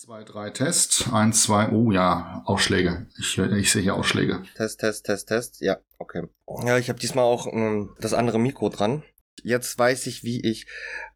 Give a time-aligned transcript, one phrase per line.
[0.00, 1.08] 2, 3, Test.
[1.12, 3.08] 1, 2, oh ja, Ausschläge.
[3.18, 4.44] Ich, ich sehe hier Ausschläge.
[4.54, 5.60] Test, Test, Test, Test.
[5.60, 6.22] Ja, okay.
[6.64, 9.02] Ja, ich habe diesmal auch ähm, das andere Mikro dran.
[9.42, 10.68] Jetzt weiß ich, wie ich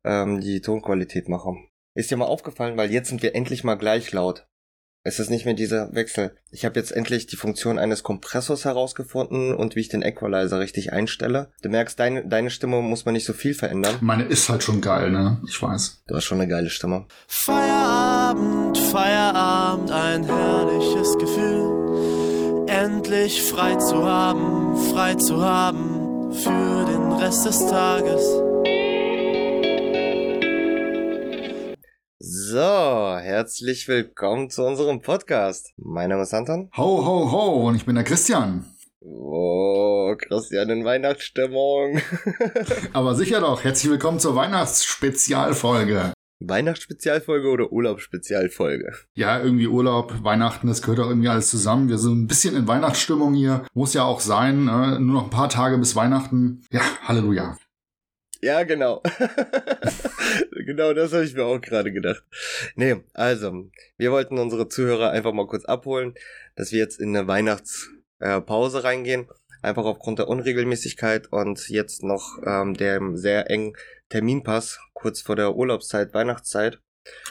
[0.03, 1.54] ähm, die Tonqualität mache.
[1.95, 4.48] Ist dir mal aufgefallen, weil jetzt sind wir endlich mal gleich laut.
[5.04, 6.30] Es ist nicht mehr dieser Wechsel.
[6.53, 10.92] Ich habe jetzt endlich die Funktion eines Kompressors herausgefunden und wie ich den Equalizer richtig
[10.92, 11.48] einstelle.
[11.60, 13.96] Du merkst, deine, deine Stimme muss man nicht so viel verändern.
[14.00, 15.40] Meine ist halt schon geil, ne?
[15.49, 16.04] Ich weiß.
[16.06, 17.06] Du hast schon eine geile Stimme.
[17.27, 22.69] Feierabend, Feierabend, ein herrliches Gefühl.
[22.69, 28.41] Endlich frei zu haben, frei zu haben für den Rest des Tages.
[32.52, 35.73] So, herzlich willkommen zu unserem Podcast.
[35.79, 36.69] Mein Name ist Anton.
[36.77, 38.66] Ho, ho, ho, und ich bin der Christian.
[39.01, 42.02] Oh, Christian in Weihnachtsstimmung.
[42.92, 46.12] Aber sicher doch, herzlich willkommen zur Weihnachtsspezialfolge.
[46.41, 48.92] Weihnachtsspezialfolge oder Urlaubsspezialfolge?
[49.14, 51.89] Ja, irgendwie Urlaub, Weihnachten, das gehört auch irgendwie alles zusammen.
[51.89, 53.64] Wir sind ein bisschen in Weihnachtsstimmung hier.
[53.72, 55.00] Muss ja auch sein, ne?
[55.00, 56.66] nur noch ein paar Tage bis Weihnachten.
[56.70, 57.56] Ja, Halleluja.
[58.42, 59.00] Ja, genau.
[60.50, 62.24] genau das habe ich mir auch gerade gedacht.
[62.74, 66.14] Nee, also, wir wollten unsere Zuhörer einfach mal kurz abholen,
[66.56, 69.28] dass wir jetzt in eine Weihnachtspause äh, reingehen.
[69.62, 73.74] Einfach aufgrund der Unregelmäßigkeit und jetzt noch ähm, dem sehr engen
[74.08, 76.80] Terminpass kurz vor der Urlaubszeit, Weihnachtszeit.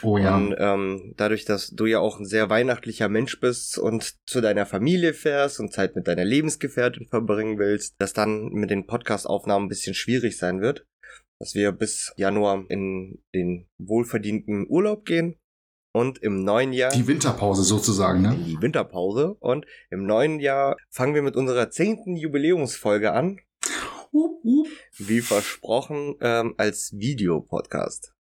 [0.02, 0.34] Oh ja.
[0.34, 4.64] Und ähm, dadurch, dass du ja auch ein sehr weihnachtlicher Mensch bist und zu deiner
[4.64, 9.70] Familie fährst und Zeit mit deiner Lebensgefährtin verbringen willst, dass dann mit den Podcast-Aufnahmen ein
[9.70, 10.86] bisschen schwierig sein wird
[11.42, 15.40] dass wir bis Januar in den wohlverdienten Urlaub gehen
[15.92, 16.92] und im neuen Jahr.
[16.92, 18.38] Die Winterpause sozusagen, ne?
[18.46, 19.34] Die Winterpause.
[19.40, 23.40] Und im neuen Jahr fangen wir mit unserer zehnten Jubiläumsfolge an.
[24.12, 24.66] Uh, uh.
[24.98, 28.14] Wie versprochen, ähm, als Videopodcast.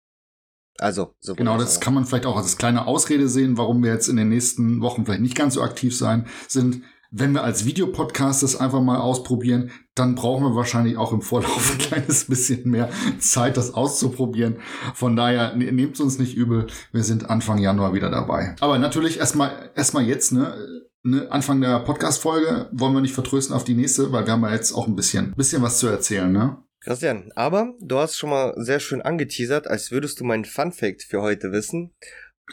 [0.79, 4.07] Also, so Genau, das kann man vielleicht auch als kleine Ausrede sehen, warum wir jetzt
[4.07, 8.42] in den nächsten Wochen vielleicht nicht ganz so aktiv sein sind wenn wir als Videopodcast
[8.42, 12.91] das einfach mal ausprobieren, dann brauchen wir wahrscheinlich auch im Vorlauf ein kleines bisschen mehr
[13.19, 14.59] Zeit, das auszuprobieren.
[14.94, 16.66] Von daher ne, nehmt uns nicht übel.
[16.93, 18.55] Wir sind Anfang Januar wieder dabei.
[18.60, 20.55] Aber natürlich erstmal erstmal jetzt, ne?
[21.03, 24.53] ne Anfang der Podcast-Folge wollen wir nicht vertrösten auf die nächste, weil wir haben ja
[24.53, 26.59] jetzt auch ein bisschen, bisschen was zu erzählen, ne?
[26.81, 31.03] Christian, aber du hast schon mal sehr schön angeteasert, als würdest du meinen Fun Fact
[31.03, 31.93] für heute wissen.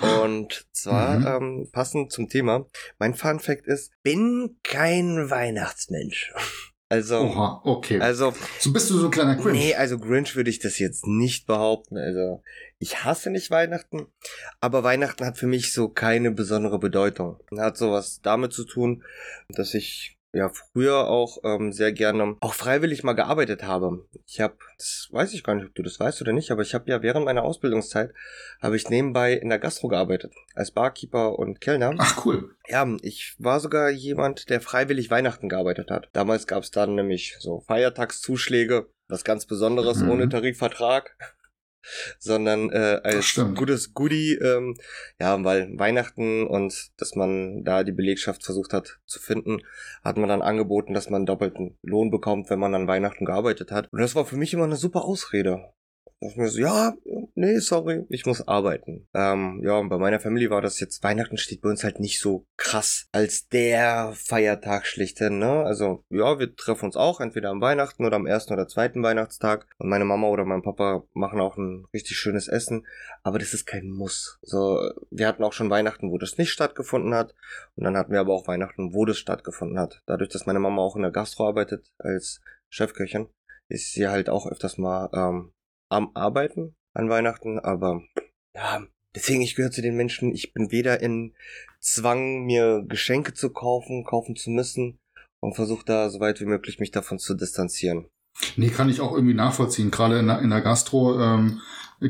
[0.02, 1.28] Und zwar mhm.
[1.28, 2.66] ähm, passend zum Thema.
[3.00, 6.34] Mein Fun Fact ist, bin kein Weihnachtsmensch.
[6.88, 8.00] Also, Oha, okay.
[8.00, 9.58] Also, so bist du so ein kleiner Grinch.
[9.58, 11.98] Nee, also Grinch würde ich das jetzt nicht behaupten.
[11.98, 12.44] Also,
[12.78, 14.06] ich hasse nicht Weihnachten,
[14.62, 17.40] aber Weihnachten hat für mich so keine besondere Bedeutung.
[17.58, 19.04] Hat sowas damit zu tun,
[19.50, 24.06] dass ich ja früher auch ähm, sehr gerne auch freiwillig mal gearbeitet habe.
[24.28, 26.74] Ich habe, das weiß ich gar nicht, ob du das weißt oder nicht, aber ich
[26.74, 28.14] habe ja während meiner Ausbildungszeit
[28.62, 31.96] habe ich nebenbei in der Gastro gearbeitet als Barkeeper und Kellner.
[31.98, 32.56] Ach cool.
[32.68, 36.10] Ja, ich war sogar jemand, der freiwillig Weihnachten gearbeitet hat.
[36.14, 40.12] Damals gab es dann nämlich so Feiertagszuschläge, was ganz Besonderes mhm.
[40.12, 41.16] ohne Tarifvertrag
[42.20, 44.76] sondern äh, als gutes Goodie, ähm,
[45.20, 49.60] ja, weil Weihnachten und dass man da die Belegschaft versucht hat zu finden,
[50.04, 53.92] hat man dann angeboten, dass man doppelten Lohn bekommt, wenn man an Weihnachten gearbeitet hat.
[53.92, 55.66] Und das war für mich immer eine super Ausrede.
[56.22, 56.94] Ich mir so, ja,
[57.36, 59.08] nee, sorry, ich muss arbeiten.
[59.14, 62.22] Ähm, ja, und bei meiner Familie war das jetzt, Weihnachten steht bei uns halt nicht
[62.22, 65.64] so krass als der Feiertag schlichthin, ne?
[65.64, 69.68] Also, ja, wir treffen uns auch entweder am Weihnachten oder am ersten oder zweiten Weihnachtstag.
[69.78, 72.88] Und meine Mama oder mein Papa machen auch ein richtig schönes Essen.
[73.24, 74.40] Aber das ist kein Muss.
[74.42, 77.36] So, wir hatten auch schon Weihnachten, wo das nicht stattgefunden hat.
[77.76, 80.02] Und dann hatten wir aber auch Weihnachten, wo das stattgefunden hat.
[80.06, 83.28] Dadurch, dass meine Mama auch in der Gastro arbeitet als Chefköchin,
[83.68, 85.52] ist sie halt auch öfters mal ähm,
[85.90, 88.02] am Arbeiten an Weihnachten, aber
[88.54, 91.34] ja, deswegen ich gehöre zu den Menschen, ich bin weder in
[91.80, 94.98] Zwang, mir Geschenke zu kaufen, kaufen zu müssen
[95.40, 98.08] und versuche da so weit wie möglich mich davon zu distanzieren.
[98.58, 99.92] Nee, kann ich auch irgendwie nachvollziehen.
[99.92, 101.62] Gerade in, in der Gastro ähm,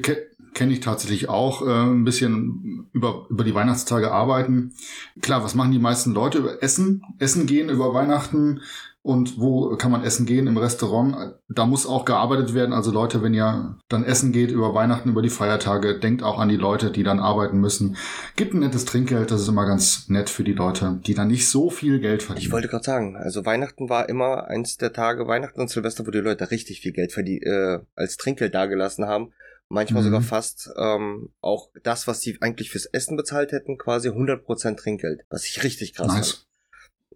[0.01, 4.73] ke kenne ich tatsächlich auch äh, ein bisschen über, über die Weihnachtstage arbeiten.
[5.21, 6.59] Klar, was machen die meisten Leute?
[6.61, 8.61] Essen, Essen gehen über Weihnachten,
[9.05, 11.35] und wo kann man essen gehen im Restaurant.
[11.47, 12.73] Da muss auch gearbeitet werden.
[12.73, 16.49] Also Leute, wenn ihr dann essen geht über Weihnachten, über die Feiertage, denkt auch an
[16.49, 17.97] die Leute, die dann arbeiten müssen.
[18.35, 21.47] Gibt ein nettes Trinkgeld, das ist immer ganz nett für die Leute, die dann nicht
[21.47, 22.47] so viel Geld verdienen.
[22.47, 26.09] Ich wollte gerade sagen, also Weihnachten war immer eins der Tage, Weihnachten und Silvester, wo
[26.09, 29.33] die Leute richtig viel Geld verdien äh, als Trinkgeld dagelassen haben.
[29.69, 30.07] Manchmal mhm.
[30.07, 35.25] sogar fast ähm, auch das, was sie eigentlich fürs Essen bezahlt hätten, quasi 100% Trinkgeld.
[35.29, 36.31] Was ich richtig krass nice.
[36.31, 36.54] Fand.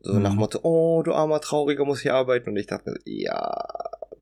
[0.01, 0.21] So mhm.
[0.21, 2.49] nach Motto, oh, du armer Trauriger, muss hier arbeiten.
[2.49, 3.65] Und ich dachte, ja,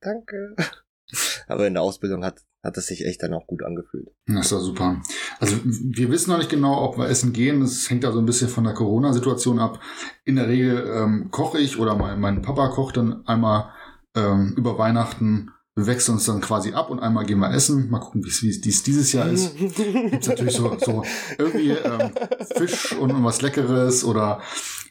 [0.01, 0.55] danke.
[1.47, 4.09] Aber in der Ausbildung hat, hat es sich echt dann auch gut angefühlt.
[4.25, 5.01] Das ist ja super.
[5.39, 7.61] Also wir wissen noch nicht genau, ob wir essen gehen.
[7.61, 9.79] Das hängt da so ein bisschen von der Corona-Situation ab.
[10.25, 13.71] In der Regel ähm, koche ich oder mein, mein Papa kocht dann einmal
[14.15, 17.91] ähm, über Weihnachten wir wechseln uns dann quasi ab und einmal gehen wir essen.
[17.91, 19.55] Mal gucken, wie es dies dieses Jahr ist.
[19.57, 21.03] Gibt's natürlich so, so
[21.37, 22.09] irgendwie ähm,
[22.55, 24.41] Fisch und was Leckeres oder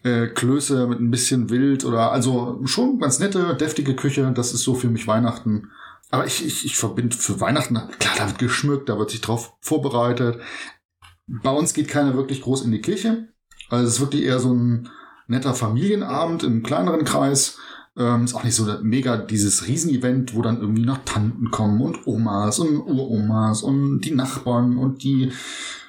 [0.04, 4.30] äh, Klöße mit ein bisschen Wild oder also schon ganz nette, deftige Küche.
[4.32, 5.72] Das ist so für mich Weihnachten.
[6.12, 9.54] Aber ich, ich, ich verbinde für Weihnachten, klar, da wird geschmückt, da wird sich drauf
[9.60, 10.38] vorbereitet.
[11.26, 13.26] Bei uns geht keiner wirklich groß in die Kirche.
[13.70, 14.88] Also es ist wirklich eher so ein
[15.26, 17.58] netter Familienabend im kleineren Kreis.
[17.98, 22.06] Ähm, ist auch nicht so mega dieses Riesenevent, wo dann irgendwie noch Tanten kommen und
[22.06, 25.32] Omas und Uromas und die Nachbarn und die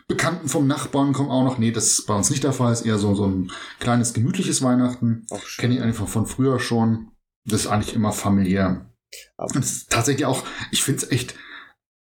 [0.07, 1.57] Bekannten vom Nachbarn kommen auch noch.
[1.57, 2.71] Nee, das ist bei uns nicht der Fall.
[2.71, 5.25] Ist eher so, so ein kleines, gemütliches Weihnachten.
[5.57, 7.11] Kenne ich einfach von früher schon.
[7.45, 8.89] Das ist eigentlich immer familiär.
[9.35, 11.35] Aber das ist tatsächlich auch, ich finde es echt,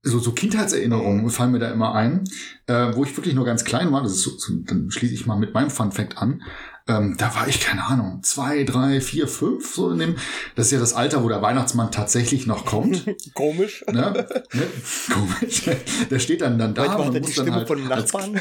[0.02, 2.26] so, so Kindheitserinnerungen fallen mir da immer ein,
[2.68, 4.04] äh, wo ich wirklich nur ganz klein war.
[4.04, 6.42] Das ist so, so, dann schließe ich mal mit meinem Fun Fact an.
[6.86, 10.16] Ähm, da war ich, keine Ahnung, zwei, drei, vier, fünf, so in dem.
[10.56, 13.06] Das ist ja das Alter, wo der Weihnachtsmann tatsächlich noch kommt.
[13.34, 13.86] Komisch.
[13.88, 14.28] Ne?
[14.52, 14.68] Ne?
[15.14, 15.64] Komisch.
[16.10, 16.86] Der steht dann, dann da.
[16.86, 18.38] Manchmal hat die Stimme halt von Nachbarn.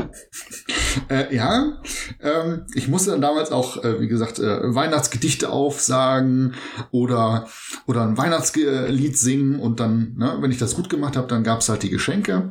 [1.10, 1.78] äh, ja,
[2.22, 6.54] ähm, ich musste dann damals auch, äh, wie gesagt, äh, Weihnachtsgedichte aufsagen
[6.90, 7.48] oder,
[7.86, 11.68] oder ein Weihnachtslied singen und dann, ne, wenn ich das gut gemacht habe, dann gab's
[11.68, 12.50] halt die Geschenke.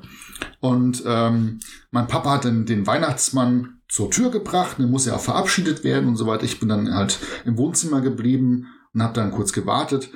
[0.59, 1.59] Und ähm,
[1.89, 6.17] mein Papa hat dann den Weihnachtsmann zur Tür gebracht, dann muss ja verabschiedet werden und
[6.17, 6.43] so weiter.
[6.43, 10.09] Ich bin dann halt im Wohnzimmer geblieben und habe dann kurz gewartet.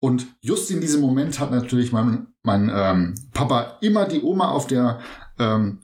[0.00, 4.66] Und just in diesem Moment hat natürlich mein, mein ähm, Papa immer die Oma auf
[4.66, 5.00] der
[5.38, 5.80] ähm,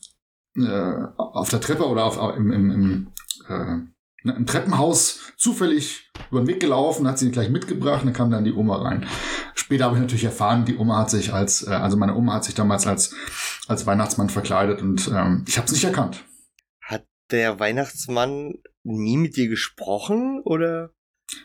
[0.56, 3.06] äh, auf der Treppe oder auf, im, im, im,
[3.48, 8.30] äh, im Treppenhaus zufällig über den Weg gelaufen, hat sie gleich mitgebracht und dann kam
[8.30, 9.06] dann die Oma rein.
[9.54, 12.44] Später habe ich natürlich erfahren, die Oma hat sich als, äh, also meine Oma hat
[12.44, 13.14] sich damals als,
[13.68, 16.24] als Weihnachtsmann verkleidet und ähm, ich habe es nicht erkannt
[17.30, 20.90] der Weihnachtsmann nie mit dir gesprochen oder?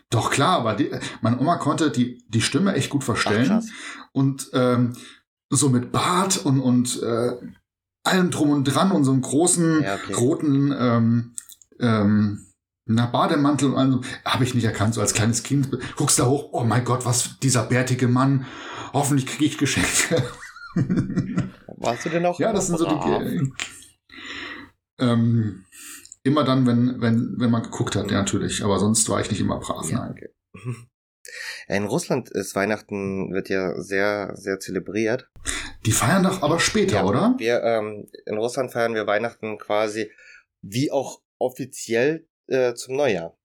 [0.09, 0.91] Doch klar, aber die,
[1.21, 3.63] meine Oma konnte die, die Stimme echt gut verstellen.
[3.63, 4.95] Ach, und ähm,
[5.49, 7.31] so mit Bart und, und äh,
[8.03, 10.13] allem drum und dran und so einem großen ja, okay.
[10.13, 11.35] roten ähm,
[11.79, 12.45] ähm,
[12.85, 15.69] na, Bademantel und allem, habe ich nicht erkannt, so als kleines Kind.
[15.95, 18.45] Guckst da hoch, oh mein Gott, was dieser bärtige Mann.
[18.93, 20.23] Hoffentlich kriege ich Geschenke.
[21.77, 22.39] Warst du denn auch?
[22.39, 23.51] Ja, das sind so die.
[25.01, 25.65] Ähm,
[26.23, 28.63] immer dann, wenn, wenn, wenn man geguckt hat, ja, natürlich.
[28.63, 30.11] Aber sonst war ich nicht immer brav, ja, nein.
[30.11, 30.29] Okay.
[31.67, 35.29] In Russland ist Weihnachten wird ja sehr, sehr zelebriert.
[35.85, 37.35] Die feiern doch aber später, ja, oder?
[37.37, 40.11] Wir, ähm, in Russland feiern wir Weihnachten quasi
[40.61, 43.37] wie auch offiziell äh, zum Neujahr.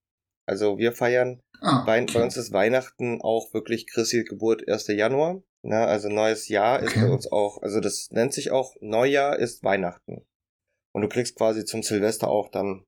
[0.47, 2.06] Also wir feiern, ah, okay.
[2.12, 4.88] bei, uns ist Weihnachten auch wirklich Christi Geburt 1.
[4.88, 5.43] Januar.
[5.62, 5.79] Ne?
[5.79, 6.87] also neues Jahr okay.
[6.87, 10.25] ist bei uns auch, also das nennt sich auch Neujahr ist Weihnachten.
[10.96, 12.82] Und du kriegst quasi zum Silvester auch dann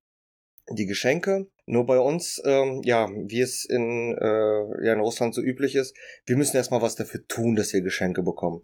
[0.71, 1.47] die Geschenke.
[1.67, 5.95] Nur bei uns, ähm, ja, wie es in, äh, ja, in Russland so üblich ist,
[6.25, 8.63] wir müssen erstmal was dafür tun, dass wir Geschenke bekommen.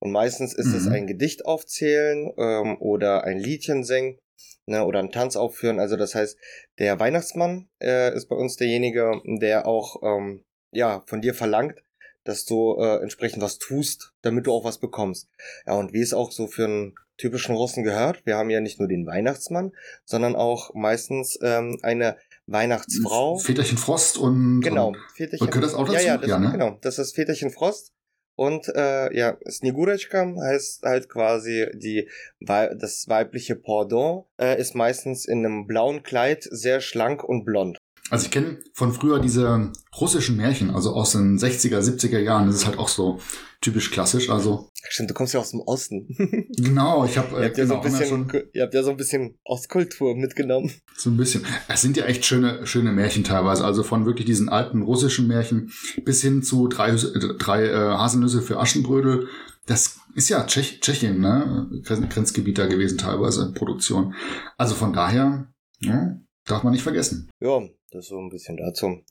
[0.00, 0.74] Und meistens ist mhm.
[0.74, 4.18] es ein Gedicht aufzählen ähm, oder ein Liedchen singen
[4.66, 5.78] ne, oder einen Tanz aufführen.
[5.78, 6.36] Also das heißt,
[6.80, 11.80] der Weihnachtsmann äh, ist bei uns derjenige, der auch ähm, ja von dir verlangt,
[12.24, 15.28] dass du äh, entsprechend was tust, damit du auch was bekommst.
[15.64, 18.78] Ja, und wie es auch so für einen typischen Russen gehört, wir haben ja nicht
[18.78, 19.72] nur den Weihnachtsmann,
[20.04, 23.38] sondern auch meistens ähm, eine Weihnachtsfrau.
[23.38, 25.46] Väterchen Frost und genau, Väterchen.
[25.46, 25.94] Und gehört das auch dazu?
[25.94, 26.50] Ja, ja, das, ja ne?
[26.50, 26.78] genau.
[26.80, 27.92] Das ist Väterchen Frost.
[28.36, 32.08] Und äh, ja, Snegurechka heißt halt quasi die
[32.40, 37.76] das weibliche Pendant, äh, ist meistens in einem blauen Kleid, sehr schlank und blond.
[38.10, 42.48] Also ich kenne von früher diese russischen Märchen, also aus den 60er, 70er Jahren.
[42.48, 43.20] Das ist halt auch so
[43.60, 44.30] typisch klassisch.
[44.30, 46.08] Also Stimmt, du kommst ja aus dem Osten.
[46.56, 47.36] genau, ich habe.
[47.36, 50.16] Äh, ihr, habt ja genau, so ein bisschen, ihr habt ja so ein bisschen Ostkultur
[50.16, 50.72] mitgenommen.
[50.96, 51.44] So ein bisschen.
[51.68, 53.64] Es sind ja echt schöne, schöne Märchen teilweise.
[53.64, 55.72] Also von wirklich diesen alten russischen Märchen
[56.04, 56.92] bis hin zu drei,
[57.38, 59.28] drei äh, Haselnüsse für Aschenbrödel.
[59.66, 61.70] Das ist ja Tschech, Tschechien, ne?
[61.84, 64.14] Grenzgebiet da gewesen teilweise, Produktion.
[64.56, 65.46] Also von daher,
[65.78, 67.30] ja, darf man nicht vergessen.
[67.40, 69.02] Ja, das ist so ein bisschen dazu.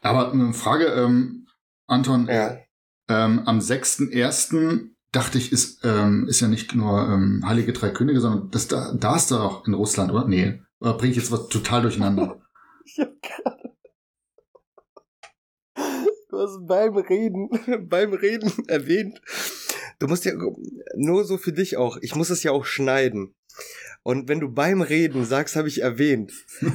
[0.00, 1.46] Aber eine Frage, ähm,
[1.86, 2.58] Anton, ja.
[3.08, 4.90] ähm, am 6.1.
[5.12, 8.92] dachte ich, ist, ähm, ist ja nicht nur ähm, Heilige Drei Könige, sondern das da,
[8.94, 10.26] da ist da auch in Russland, oder?
[10.26, 10.60] Nee.
[10.80, 12.40] Oder bringe ich jetzt was total durcheinander?
[12.84, 13.68] ich hab grade
[16.30, 17.48] Du hast beim Reden,
[17.88, 19.20] beim Reden erwähnt.
[19.98, 20.32] Du musst ja
[20.94, 21.96] nur so für dich auch.
[22.00, 23.34] Ich muss es ja auch schneiden.
[24.02, 26.32] Und wenn du beim Reden sagst, habe ich erwähnt,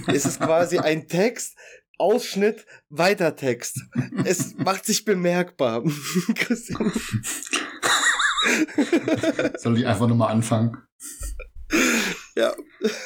[0.07, 1.57] ist es quasi ein Text,
[1.97, 3.81] Ausschnitt, weiter Text.
[4.25, 5.83] Es macht sich bemerkbar.
[6.35, 6.91] Christian.
[9.57, 10.77] Soll ich einfach nur mal anfangen?
[12.35, 12.53] Ja.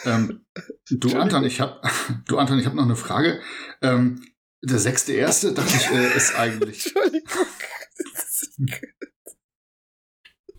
[0.05, 0.45] Ähm,
[0.89, 1.79] du Anton, ich habe,
[2.25, 3.39] du Anton, ich habe noch eine Frage.
[3.81, 4.25] Ähm,
[4.63, 6.85] der sechste erste, dachte ich, äh, ist eigentlich.
[6.85, 7.47] Entschuldigung.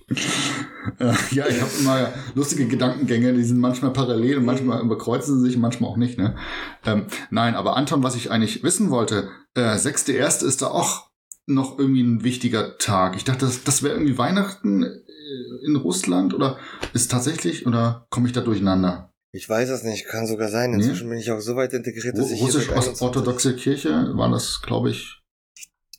[1.30, 5.58] Ja, ich habe immer lustige Gedankengänge, die sind manchmal parallel und manchmal überkreuzen sie sich,
[5.58, 6.18] manchmal auch nicht.
[6.18, 6.36] Ne?
[6.84, 11.08] Ähm, nein, aber Anton, was ich eigentlich wissen wollte, äh, sechste erste ist da auch
[11.46, 13.16] noch irgendwie ein wichtiger Tag.
[13.16, 16.58] Ich dachte, das, das wäre irgendwie Weihnachten äh, in Russland oder
[16.92, 19.12] ist tatsächlich oder komme ich da durcheinander?
[19.32, 20.72] Ich weiß es nicht, kann sogar sein.
[20.72, 21.14] Inzwischen nee?
[21.14, 22.40] bin ich auch so weit integriert, dass ich.
[22.40, 25.22] Russisch-orthodoxe Kirche war das, glaube ich.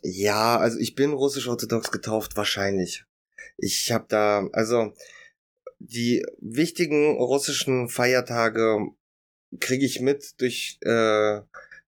[0.01, 3.05] Ja, also ich bin russisch-orthodox getauft, wahrscheinlich.
[3.61, 4.93] Ich habe da, also
[5.79, 8.79] die wichtigen russischen Feiertage
[9.59, 11.41] kriege ich mit durch, äh,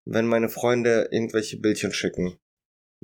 [0.05, 2.37] wenn meine Freunde irgendwelche Bildchen schicken.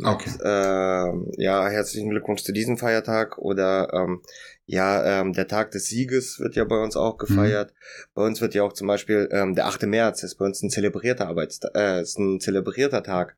[0.03, 0.29] Okay.
[0.29, 4.21] Mit, äh, ja, herzlichen Glückwunsch zu diesem Feiertag oder ähm,
[4.65, 7.71] ja, ähm, der Tag des Sieges wird ja bei uns auch gefeiert.
[7.71, 8.11] Mhm.
[8.13, 9.83] Bei uns wird ja auch zum Beispiel ähm, der 8.
[9.83, 13.37] März ist bei uns ein zelebrierter Arbeitstag, äh, ist ein zelebrierter Tag.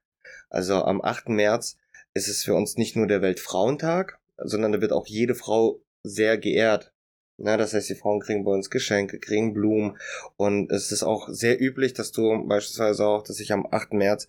[0.50, 1.30] Also am 8.
[1.30, 1.78] März
[2.14, 6.38] ist es für uns nicht nur der Weltfrauentag, sondern da wird auch jede Frau sehr
[6.38, 6.94] geehrt.
[7.42, 9.98] Na, das heißt, die Frauen kriegen bei uns Geschenke, kriegen Blumen
[10.36, 13.94] und es ist auch sehr üblich, dass du beispielsweise auch, dass ich am 8.
[13.94, 14.28] März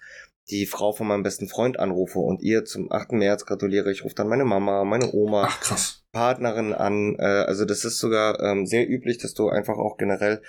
[0.51, 3.13] die Frau von meinem besten Freund anrufe und ihr zum 8.
[3.13, 3.91] März gratuliere.
[3.91, 5.95] Ich rufe dann meine Mama, meine Oma, Ach.
[6.13, 7.17] Partnerin an.
[7.19, 10.43] Äh, also das ist sogar ähm, sehr üblich, dass du einfach auch generell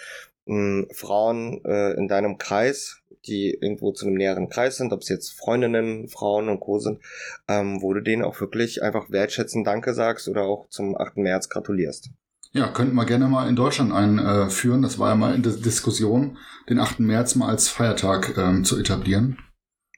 [0.45, 5.09] mh, Frauen äh, in deinem Kreis die irgendwo zu einem näheren Kreis sind, ob es
[5.09, 6.79] jetzt Freundinnen, Frauen und Co.
[6.79, 6.99] sind,
[7.47, 11.17] ähm, wo du denen auch wirklich einfach wertschätzen Danke sagst oder auch zum 8.
[11.17, 12.09] März gratulierst.
[12.53, 14.81] Ja, könnten wir gerne mal in Deutschland einführen.
[14.81, 16.37] Das war ja mal in der Diskussion,
[16.69, 16.99] den 8.
[16.99, 19.37] März mal als Feiertag ähm, zu etablieren.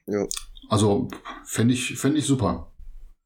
[0.06, 0.24] Ja.
[0.68, 1.08] Also
[1.44, 2.72] fände ich, fänd ich super.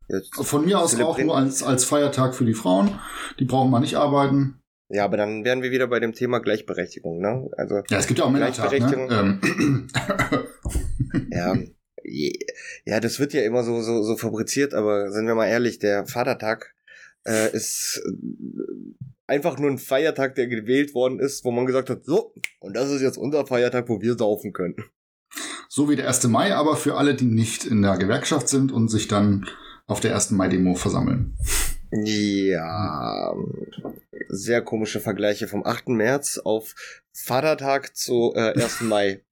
[0.09, 2.99] Jetzt Von mir aus auch nur als, als Feiertag für die Frauen.
[3.39, 4.61] Die brauchen mal nicht arbeiten.
[4.91, 7.49] Ja, aber dann wären wir wieder bei dem Thema Gleichberechtigung, ne?
[7.57, 9.09] Also ja, es gibt ja auch Männertag, Gleichberechtigung.
[9.09, 9.39] Ne?
[9.43, 9.89] Ähm.
[11.31, 11.57] ja,
[12.87, 16.07] ja, das wird ja immer so so so fabriziert, aber sind wir mal ehrlich, der
[16.07, 16.75] Vatertag
[17.27, 18.13] äh, ist äh,
[19.27, 22.91] einfach nur ein Feiertag, der gewählt worden ist, wo man gesagt hat, so und das
[22.91, 24.77] ist jetzt unser Feiertag, wo wir saufen können.
[25.69, 26.25] So wie der 1.
[26.29, 29.47] Mai, aber für alle, die nicht in der Gewerkschaft sind und sich dann
[29.87, 30.31] auf der 1.
[30.31, 31.37] Mai-Demo versammeln.
[31.91, 33.35] Ja,
[34.29, 35.89] sehr komische Vergleiche vom 8.
[35.89, 36.75] März auf
[37.13, 38.81] Vatertag zu äh, 1.
[38.83, 39.25] Mai.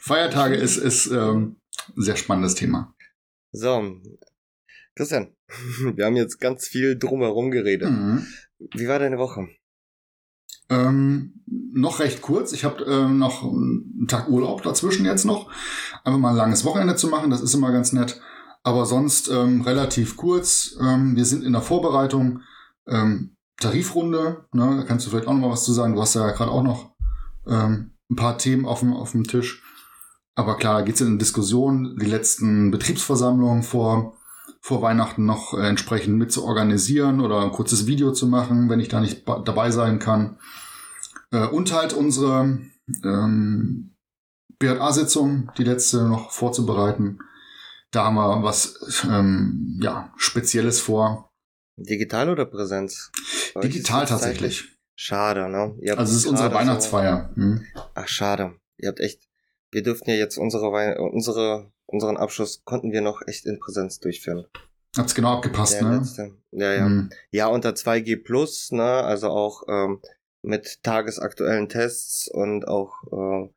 [0.00, 1.56] Feiertage ist, ist ähm,
[1.96, 2.94] ein sehr spannendes Thema.
[3.52, 4.00] So,
[4.94, 5.34] Christian,
[5.94, 7.90] wir haben jetzt ganz viel drumherum geredet.
[7.90, 8.26] Mhm.
[8.74, 9.48] Wie war deine Woche?
[10.68, 12.52] Ähm, noch recht kurz.
[12.52, 15.50] Ich habe ähm, noch einen Tag Urlaub dazwischen jetzt noch.
[16.04, 18.20] Einfach mal ein langes Wochenende zu machen, das ist immer ganz nett.
[18.66, 20.76] Aber sonst ähm, relativ kurz.
[20.80, 22.40] Ähm, wir sind in der Vorbereitung.
[22.88, 25.94] Ähm, Tarifrunde, ne, da kannst du vielleicht auch noch mal was zu sagen.
[25.94, 26.90] Du hast ja gerade auch noch
[27.46, 29.62] ähm, ein paar Themen auf dem, auf dem Tisch.
[30.34, 34.16] Aber klar, geht's in Diskussion, die letzten Betriebsversammlungen vor,
[34.60, 38.80] vor Weihnachten noch äh, entsprechend mit zu organisieren oder ein kurzes Video zu machen, wenn
[38.80, 40.40] ich da nicht dabei sein kann.
[41.30, 42.58] Äh, und halt unsere
[43.04, 43.94] ähm,
[44.58, 47.20] BRA-Sitzung, die letzte noch vorzubereiten
[47.96, 51.30] da haben wir was ähm, ja, Spezielles vor.
[51.76, 53.10] Digital oder Präsenz?
[53.62, 54.64] Digital tatsächlich.
[54.94, 55.76] Schade, ne?
[55.96, 57.30] also es ist unsere Weihnachtsfeier.
[57.34, 57.66] So hm.
[57.94, 58.54] Ach, schade.
[58.78, 59.28] Ihr habt echt,
[59.70, 64.00] wir dürften ja jetzt unsere, Wei unsere unseren Abschluss konnten wir noch echt in Präsenz
[64.00, 64.46] durchführen.
[64.96, 65.98] Hat's genau abgepasst, Der ne?
[65.98, 66.34] Letzte.
[66.50, 66.86] Ja, ja.
[66.86, 67.10] Hm.
[67.30, 68.82] Ja, unter 2G Plus, ne?
[68.82, 70.00] Also auch ähm,
[70.42, 73.48] mit tagesaktuellen Tests und auch äh,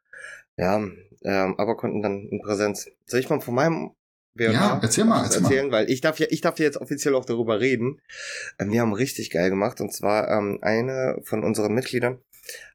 [0.57, 0.75] ja,
[1.23, 2.89] ähm, aber konnten dann in Präsenz.
[3.05, 3.91] Soll ich mal von meinem
[4.37, 5.79] ja, erzähl mal, erzähl erzählen, mal.
[5.79, 8.01] weil ich darf ja, ich darf jetzt offiziell auch darüber reden.
[8.59, 12.19] Ähm, wir haben richtig geil gemacht und zwar ähm, eine von unseren Mitgliedern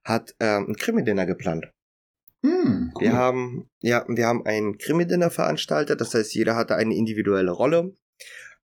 [0.04, 1.70] hat ähm, ein Krimi-Dinner geplant.
[2.44, 3.02] Hm, cool.
[3.02, 7.94] Wir haben, ja, wir haben ein Krimi-Dinner veranstaltet, das heißt, jeder hatte eine individuelle Rolle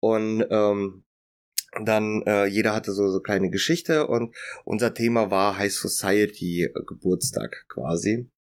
[0.01, 1.05] und ähm,
[1.85, 4.35] dann äh, jeder hatte so so kleine Geschichte und
[4.65, 8.31] unser Thema war High Society äh, Geburtstag quasi.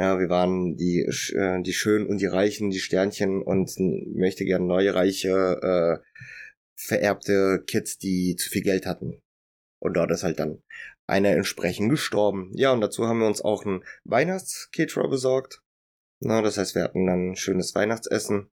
[0.00, 3.70] Ja, wir waren die, äh, die Schönen und die Reichen, die Sternchen und
[4.16, 6.06] möchte gern neue Reiche, äh,
[6.74, 9.20] vererbte Kids, die zu viel Geld hatten.
[9.78, 10.62] Und dort ist halt dann
[11.06, 12.50] einer entsprechend gestorben.
[12.54, 15.60] Ja, und dazu haben wir uns auch ein Weihnachtscaterer besorgt.
[16.20, 18.48] Na, das heißt, wir hatten dann ein schönes Weihnachtsessen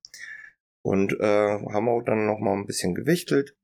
[0.82, 3.56] und äh, haben auch dann noch mal ein bisschen gewichtelt.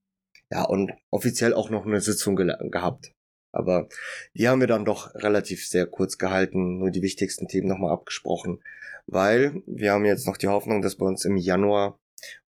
[0.50, 3.12] Ja, und offiziell auch noch eine Sitzung ge gehabt.
[3.54, 3.88] Aber
[4.34, 8.62] die haben wir dann doch relativ sehr kurz gehalten, nur die wichtigsten Themen nochmal abgesprochen.
[9.06, 11.98] Weil wir haben jetzt noch die Hoffnung, dass bei uns im Januar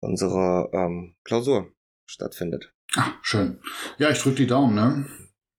[0.00, 1.72] unsere ähm, Klausur
[2.06, 2.72] stattfindet.
[2.96, 3.60] Ah, schön.
[3.98, 5.06] Ja, ich drücke die Daumen, ne?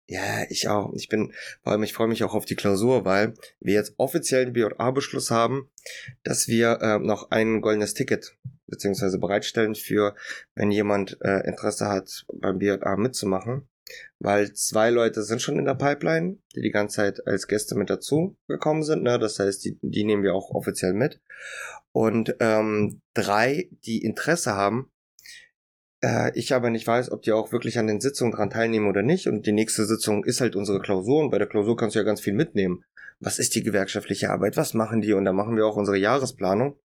[0.08, 0.92] Ja, ich auch.
[0.94, 1.32] Ich bin,
[1.64, 5.32] vor allem, ich freue mich auch auf die Klausur, weil wir jetzt offiziell den BJA-Beschluss
[5.32, 5.70] haben,
[6.24, 8.36] dass wir äh, noch ein goldenes Ticket
[8.68, 10.14] beziehungsweise bereitstellen für,
[10.54, 13.70] wenn jemand äh, Interesse hat, beim BJA mitzumachen.
[14.20, 17.90] Weil zwei Leute sind schon in der Pipeline, die die ganze Zeit als Gäste mit
[17.90, 19.04] dazu gekommen sind.
[19.04, 19.20] Ne?
[19.20, 21.20] Das heißt, die, die nehmen wir auch offiziell mit.
[21.92, 24.92] Und ähm, drei, die Interesse haben,
[26.02, 29.02] äh, ich aber nicht weiß, ob die auch wirklich an den Sitzungen dran teilnehmen oder
[29.02, 29.28] nicht.
[29.28, 31.22] Und die nächste Sitzung ist halt unsere Klausur.
[31.22, 32.84] Und bei der Klausur kannst du ja ganz viel mitnehmen.
[33.22, 34.58] Was ist die gewerkschaftliche Arbeit?
[34.58, 35.14] Was machen die?
[35.14, 36.76] Und da machen wir auch unsere Jahresplanung.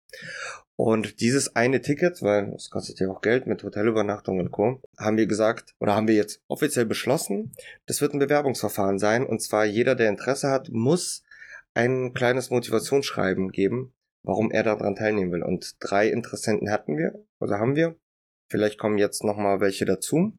[0.76, 5.16] Und dieses eine Ticket, weil es kostet ja auch Geld mit Hotelübernachtung und Co., haben
[5.16, 7.52] wir gesagt, oder haben wir jetzt offiziell beschlossen,
[7.86, 9.26] das wird ein Bewerbungsverfahren sein.
[9.26, 11.24] Und zwar jeder, der Interesse hat, muss
[11.72, 15.42] ein kleines Motivationsschreiben geben, warum er daran teilnehmen will.
[15.42, 17.96] Und drei Interessenten hatten wir, also haben wir.
[18.48, 20.36] Vielleicht kommen jetzt noch mal welche dazu.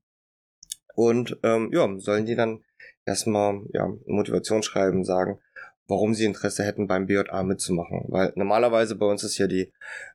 [0.93, 2.63] Und ähm, ja, sollen die dann
[3.05, 5.39] erstmal ja, Motivationsschreiben sagen,
[5.87, 8.05] warum sie Interesse hätten, beim BJA mitzumachen.
[8.07, 9.71] Weil normalerweise bei uns ist ja die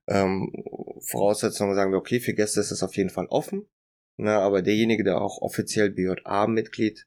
[0.06, 0.52] ähm,
[1.00, 3.66] Voraussetzung, sagen wir, okay, für Gäste ist es auf jeden Fall offen.
[4.18, 7.06] Ne, aber derjenige, der auch offiziell BJA-Mitglied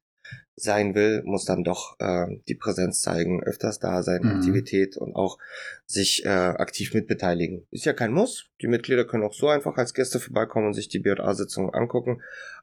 [0.56, 4.30] sein will, muss dann doch äh, die Präsenz zeigen, öfters da sein, mhm.
[4.32, 5.38] Aktivität und auch
[5.86, 7.68] sich äh, aktiv mitbeteiligen.
[7.72, 8.50] Ist ja kein Muss.
[8.62, 12.22] Die Mitglieder können auch so einfach als Gäste vorbeikommen und sich die BJA-Sitzung angucken,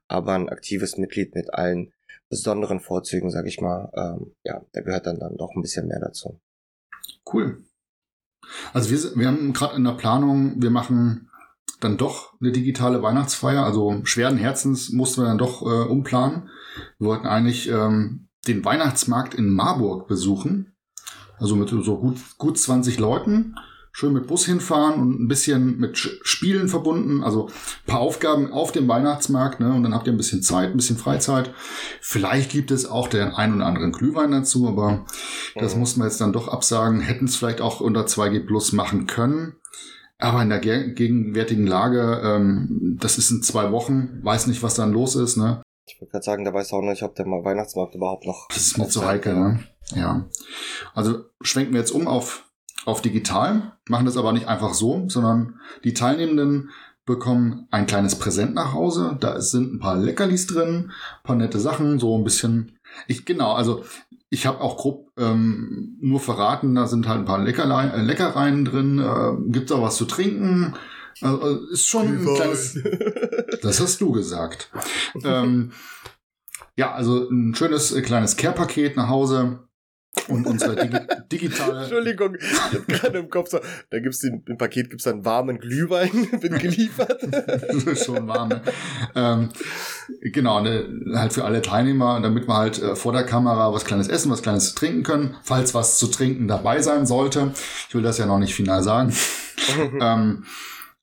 [0.09, 1.93] aber ein aktives Mitglied mit allen
[2.33, 6.01] besonderen Vorzügen, sag ich mal, ähm, ja, da gehört dann, dann doch ein bisschen mehr
[6.01, 6.41] dazu.
[7.31, 7.63] Cool.
[8.73, 11.29] Also wir, wir haben gerade in der Planung, wir machen
[11.81, 13.65] dann doch eine digitale Weihnachtsfeier.
[13.65, 16.49] Also schweren Herzens mussten wir dann doch äh, umplanen.
[16.99, 20.75] Wir wollten eigentlich ähm, den Weihnachtsmarkt in Marburg besuchen.
[21.39, 23.57] Also mit so gut, gut 20 Leuten.
[23.95, 27.23] Schön mit Bus hinfahren und ein bisschen mit Spielen verbunden.
[27.23, 27.51] Also
[27.87, 29.61] paar Aufgaben auf dem Weihnachtsmarkt.
[29.61, 29.73] Ne?
[29.75, 31.53] Und dann habt ihr ein bisschen Zeit, ein bisschen Freizeit.
[32.01, 35.05] Vielleicht gibt es auch den ein oder anderen Glühwein dazu, aber
[35.55, 35.81] das mhm.
[35.81, 37.01] mussten wir jetzt dann doch absagen.
[37.01, 39.57] Hätten es vielleicht auch unter 2G Plus machen können.
[40.23, 44.93] Aber in der gegenwärtigen Lage, ähm, das ist in zwei Wochen, weiß nicht, was dann
[44.93, 45.63] los ist, ne?
[45.85, 48.47] Ich würde gerade sagen, da weiß auch nicht, ob der Weihnachtsmarkt überhaupt noch.
[48.49, 49.65] Das ist mir zu heikel, ne?
[49.95, 50.29] Ja.
[50.95, 52.45] Also schwenken wir jetzt um auf,
[52.85, 56.71] auf digital, machen das aber nicht einfach so, sondern die Teilnehmenden
[57.05, 59.17] bekommen ein kleines Präsent nach Hause.
[59.21, 62.79] Da sind ein paar Leckerlis drin, ein paar nette Sachen, so ein bisschen.
[63.07, 63.85] Ich genau, also
[64.31, 68.65] ich habe auch grob ähm, nur verraten, da sind halt ein paar Leckerlein, äh, Leckereien
[68.65, 68.99] drin.
[68.99, 70.75] Äh, Gibt auch was zu trinken?
[71.21, 72.79] Also, ist schon ein kleines.
[73.63, 74.71] Das hast du gesagt.
[75.23, 75.73] ähm,
[76.75, 79.69] ja, also ein schönes äh, kleines Care-Paket nach Hause.
[80.29, 80.99] Und unsere Digi
[81.33, 81.81] digitale.
[81.81, 83.59] Entschuldigung, ich hab gerade im Kopf so,
[83.91, 87.19] da gibt's den, im Paket gibt's dann warmen Glühwein, wird geliefert.
[87.99, 88.63] Schon warm, ne?
[89.15, 89.49] ähm,
[90.21, 94.09] genau, ne, halt für alle Teilnehmer, damit wir halt äh, vor der Kamera was kleines
[94.09, 97.53] essen, was kleines trinken können, falls was zu trinken dabei sein sollte.
[97.89, 99.15] Ich will das ja noch nicht final sagen.
[100.01, 100.45] ähm,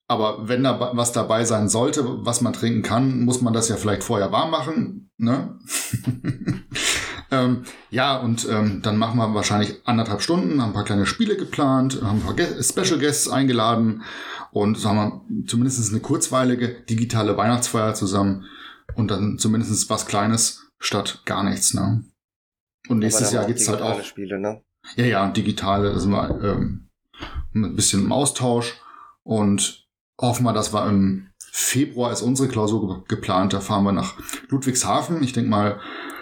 [0.07, 3.75] aber wenn da was dabei sein sollte, was man trinken kann, muss man das ja
[3.75, 5.11] vielleicht vorher warm machen.
[5.17, 5.59] Ne?
[7.31, 11.37] Ähm, ja, und ähm, dann machen wir wahrscheinlich anderthalb Stunden, haben ein paar kleine Spiele
[11.37, 14.03] geplant, haben ein paar Special Guests eingeladen
[14.51, 18.45] und sagen wir zumindest eine kurzweilige digitale Weihnachtsfeier zusammen
[18.95, 21.73] und dann zumindest was Kleines statt gar nichts.
[21.73, 22.03] Ne?
[22.87, 24.63] Und nächstes Jahr gibt's halt auch Spiele, ne?
[24.95, 26.89] Ja, ja, digitale, da sind wir ähm,
[27.53, 28.79] ein bisschen im Austausch
[29.23, 29.87] und
[30.19, 33.53] hoffen wir, dass wir im Februar ist unsere Klausur geplant.
[33.53, 34.15] Da fahren wir nach
[34.49, 35.21] Ludwigshafen.
[35.23, 35.79] Ich denke mal,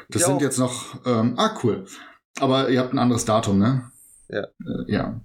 [0.10, 1.86] das sind jetzt noch, ähm, ah, cool.
[2.40, 3.92] Aber ihr habt ein anderes Datum, ne?
[4.30, 4.44] Ja.
[4.44, 5.22] Äh, ja.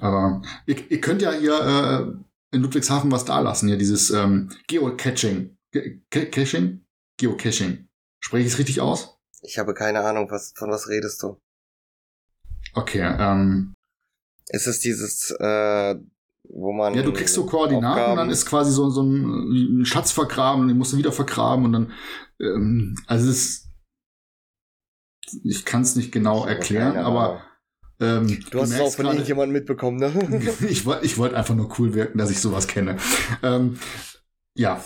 [0.00, 4.50] Aber ihr, ihr könnt ja hier äh, in Ludwigshafen was da lassen, hier dieses ähm,
[4.68, 5.56] Geocaching.
[5.72, 6.84] Ge Caching?
[7.18, 7.88] Geocaching.
[8.20, 9.18] Spreche ich es richtig aus?
[9.42, 11.40] Ich habe keine Ahnung, was, von was redest du?
[12.74, 13.74] Okay, ähm.
[14.50, 15.94] Ist es dieses, äh,
[16.44, 16.94] wo man.
[16.94, 18.12] Ja, du kriegst so Koordinaten Aufgaben.
[18.12, 21.12] und dann ist quasi so, so ein, ein Schatz vergraben und den musst du wieder
[21.12, 21.92] vergraben und dann,
[22.40, 23.67] ähm, also es ist,
[25.44, 27.42] ich kann es nicht genau erklären, aber
[28.00, 30.12] ähm, du hast es auch von grade, irgendjemandem mitbekommen, ne?
[30.68, 32.96] ich wollte ich wollt einfach nur cool wirken, dass ich sowas kenne.
[33.42, 33.78] Ähm,
[34.54, 34.82] ja,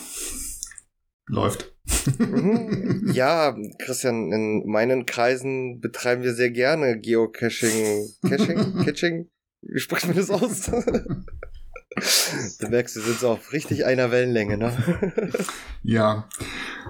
[1.26, 1.72] läuft.
[2.18, 3.10] Mhm.
[3.12, 8.08] ja, Christian, in meinen Kreisen betreiben wir sehr gerne Geocaching.
[8.28, 8.84] Caching?
[8.84, 9.30] Caching?
[9.62, 10.70] Wie spricht man das aus?
[12.60, 14.72] du merkst, wir sind so auf richtig einer Wellenlänge, ne?
[15.82, 16.28] ja,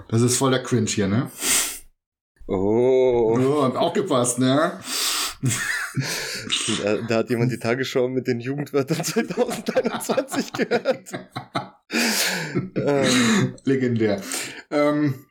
[0.07, 1.29] das ist voll der Cringe hier, ne?
[2.47, 3.37] Oh.
[3.39, 4.79] oh hat auch gepasst, ne?
[6.83, 11.09] da, da, hat jemand die Tagesschau mit den Jugendwörtern 2021 gehört.
[12.75, 13.55] ähm.
[13.63, 14.21] Legendär.
[14.71, 15.25] Ähm,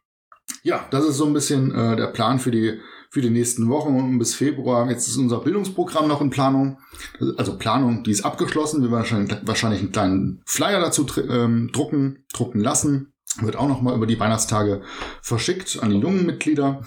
[0.63, 2.79] ja, das ist so ein bisschen äh, der Plan für die
[3.13, 4.89] für die nächsten Wochen und bis Februar.
[4.89, 6.79] Jetzt ist unser Bildungsprogramm noch in Planung.
[7.37, 8.81] Also Planung, die ist abgeschlossen.
[8.81, 13.12] Wir werden wahrscheinlich, wahrscheinlich einen kleinen Flyer dazu ähm, drucken, drucken lassen.
[13.41, 14.83] Wird auch noch mal über die Weihnachtstage
[15.23, 16.83] verschickt an die jungen Mitglieder.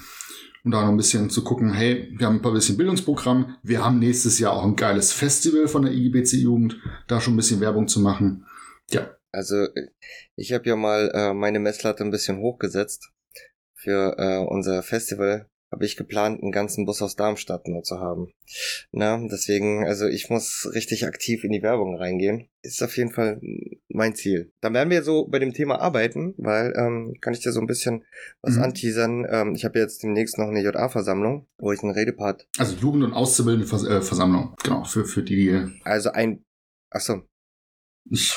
[0.63, 3.55] Um da noch ein bisschen zu gucken, hey, wir haben ein paar bisschen Bildungsprogramm.
[3.61, 6.77] Wir haben nächstes Jahr auch ein geiles Festival von der IGBC Jugend.
[7.07, 8.45] Da schon ein bisschen Werbung zu machen.
[8.89, 9.11] Ja.
[9.31, 9.67] Also
[10.35, 13.11] ich habe ja mal äh, meine Messlatte ein bisschen hochgesetzt
[13.73, 18.31] für äh, unser Festival habe ich geplant, einen ganzen Bus aus Darmstadt nur zu haben.
[18.93, 22.47] Na, deswegen, also ich muss richtig aktiv in die Werbung reingehen.
[22.61, 23.41] Ist auf jeden Fall
[23.89, 24.53] mein Ziel.
[24.61, 27.67] Dann werden wir so bei dem Thema arbeiten, weil ähm, kann ich dir so ein
[27.67, 28.05] bisschen
[28.41, 28.63] was mhm.
[28.63, 29.27] anteasern.
[29.29, 32.47] Ähm, ich habe jetzt demnächst noch eine JA-Versammlung, wo ich einen Redepart.
[32.57, 35.81] Also Jugend- und Auszubildende-Versammlung, äh, genau, für, für die, die.
[35.83, 36.45] Also ein.
[36.89, 37.23] Achso,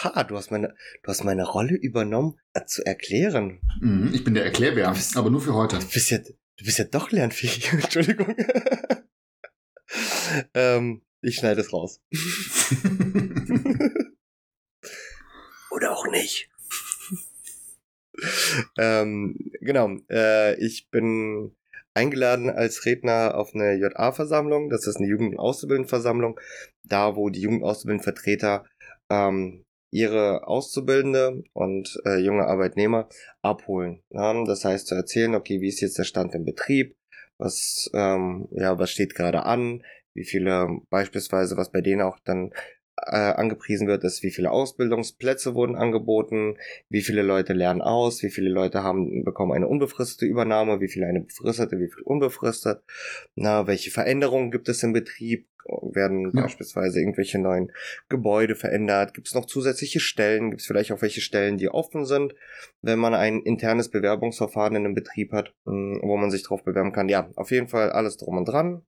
[0.03, 3.61] Ha, du hast meine, du hast meine Rolle übernommen, äh, zu erklären.
[3.81, 5.79] Mhm, ich bin der Erklärbär, aber nur für heute.
[5.79, 6.18] Du bist ja,
[6.59, 7.73] Du bist ja doch lernfähig.
[7.73, 8.35] Entschuldigung.
[10.55, 12.03] ähm, ich schneide es raus.
[15.71, 16.51] Oder auch nicht.
[18.77, 19.97] ähm, genau.
[20.11, 21.55] Äh, ich bin
[21.94, 24.68] eingeladen als Redner auf eine JA-Versammlung.
[24.68, 26.40] Das ist eine Jugend- und Auszubildendenversammlung.
[26.83, 28.64] Da, wo die Jugend- und Auszubildendenvertreter
[29.11, 33.09] ähm, ihre Auszubildende und äh, junge Arbeitnehmer
[33.42, 34.03] abholen.
[34.11, 34.44] Ja?
[34.44, 36.96] Das heißt zu erzählen, okay, wie ist jetzt der Stand im Betrieb,
[37.38, 39.83] was ähm, ja was steht gerade an,
[40.14, 42.53] wie viele beispielsweise, was bei denen auch dann
[43.07, 46.57] äh, angepriesen wird, ist, wie viele Ausbildungsplätze wurden angeboten,
[46.89, 51.07] wie viele Leute lernen aus, wie viele Leute haben bekommen eine unbefristete Übernahme, wie viele
[51.07, 52.83] eine befristete, wie viel unbefristet,
[53.35, 55.47] na, welche Veränderungen gibt es im Betrieb,
[55.83, 56.43] werden ja.
[56.43, 57.73] beispielsweise irgendwelche neuen
[58.09, 62.05] Gebäude verändert, gibt es noch zusätzliche Stellen, gibt es vielleicht auch welche Stellen, die offen
[62.05, 62.35] sind,
[62.83, 66.93] wenn man ein internes Bewerbungsverfahren in einem Betrieb hat, hm, wo man sich drauf bewerben
[66.93, 67.09] kann.
[67.09, 68.83] Ja, auf jeden Fall alles drum und dran.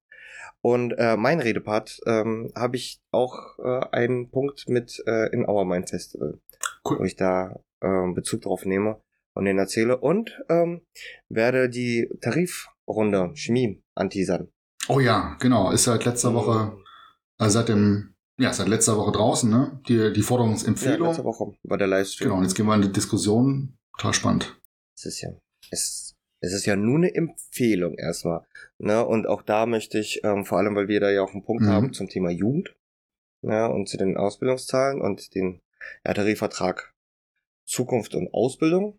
[0.62, 5.64] Und äh, mein Redepart ähm, habe ich auch äh, einen Punkt mit äh, in Our
[5.64, 6.38] Mind Festival,
[6.84, 6.98] cool.
[6.98, 9.00] wo ich da äh, Bezug drauf nehme
[9.34, 10.82] und den erzähle und ähm,
[11.28, 14.48] werde die Tarifrunde Chemie anteasern.
[14.88, 16.76] Oh ja, genau, ist seit letzter Woche,
[17.38, 19.80] also seit dem, ja, seit letzter Woche draußen, ne?
[19.88, 21.00] Die, die Forderungsempfehlung.
[21.00, 22.28] Ja, letzte Woche war der Livestream.
[22.28, 23.78] Genau, und jetzt gehen wir in die Diskussion.
[23.96, 24.60] Total spannend.
[24.96, 25.30] Es ist ja,
[25.70, 28.46] es es ist ja nur eine Empfehlung erstmal.
[28.78, 29.04] Ne?
[29.04, 31.64] Und auch da möchte ich, ähm, vor allem weil wir da ja auch einen Punkt
[31.64, 31.68] mhm.
[31.68, 32.74] haben zum Thema Jugend
[33.42, 35.60] ja, und zu den Ausbildungszahlen und den
[36.04, 36.94] ja, Tarifvertrag
[37.64, 38.98] Zukunft und Ausbildung,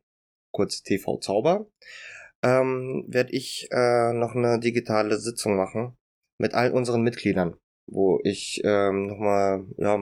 [0.51, 1.67] kurz TV Zauber,
[2.43, 5.97] ähm, werde ich äh, noch eine digitale Sitzung machen
[6.37, 7.55] mit all unseren Mitgliedern,
[7.87, 9.99] wo ich ähm, nochmal ja,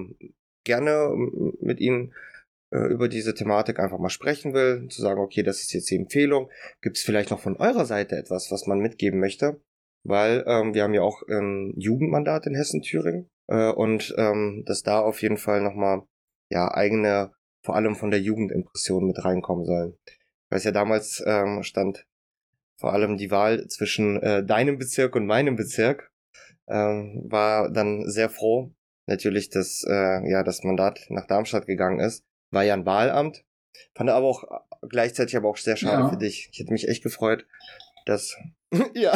[0.64, 1.12] gerne
[1.60, 2.14] mit ihnen
[2.72, 6.50] über diese Thematik einfach mal sprechen will, zu sagen, okay, das ist jetzt die Empfehlung.
[6.82, 9.60] Gibt es vielleicht noch von eurer Seite etwas, was man mitgeben möchte?
[10.04, 15.00] Weil ähm, wir haben ja auch ein Jugendmandat in Hessen-Thüringen äh, und ähm, dass da
[15.00, 16.04] auf jeden Fall nochmal
[16.50, 17.32] ja eigene,
[17.64, 19.98] vor allem von der Jugendimpression mit reinkommen sollen.
[20.50, 22.06] Weil es ja damals ähm, stand
[22.78, 26.12] vor allem die Wahl zwischen äh, deinem Bezirk und meinem Bezirk,
[26.68, 28.72] ähm, war dann sehr froh,
[29.06, 33.44] natürlich, dass äh, ja das Mandat nach Darmstadt gegangen ist war ja ein Wahlamt.
[33.96, 34.44] Fand aber auch
[34.90, 36.10] gleichzeitig aber auch sehr schade ja.
[36.10, 36.50] für dich.
[36.52, 37.46] Ich hätte mich echt gefreut,
[38.06, 38.36] dass.
[38.94, 39.14] ja.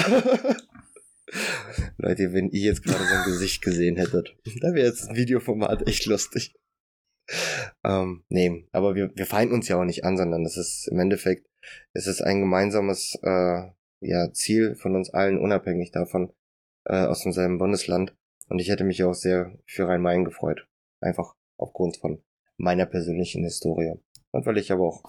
[1.97, 6.05] Leute, wenn ihr jetzt gerade sein Gesicht gesehen hättet, da wäre jetzt ein Videoformat echt
[6.05, 6.55] lustig.
[7.83, 10.99] Ähm, nee, aber wir, wir feinden uns ja auch nicht an, sondern es ist im
[10.99, 11.47] Endeffekt,
[11.93, 13.69] es ist ein gemeinsames äh,
[14.01, 16.33] ja, Ziel von uns allen, unabhängig davon,
[16.85, 18.15] äh, aus demselben Bundesland.
[18.49, 20.67] Und ich hätte mich auch sehr für Rhein-Main gefreut.
[20.99, 22.21] Einfach aufgrund von
[22.57, 23.93] meiner persönlichen Historie.
[24.31, 25.03] Und weil ich aber auch.